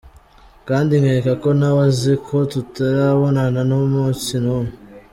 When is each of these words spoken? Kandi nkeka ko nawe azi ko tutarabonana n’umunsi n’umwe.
Kandi 0.67 0.93
nkeka 1.01 1.31
ko 1.41 1.49
nawe 1.59 1.81
azi 1.89 2.13
ko 2.25 2.37
tutarabonana 2.51 3.61
n’umunsi 3.69 4.33
n’umwe. 4.43 4.73